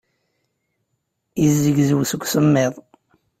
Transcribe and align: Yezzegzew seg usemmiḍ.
Yezzegzew 1.41 2.01
seg 2.09 2.21
usemmiḍ. 2.25 2.73